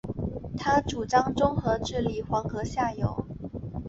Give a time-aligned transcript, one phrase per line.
[0.57, 3.23] 他主张综合治理黄河下游。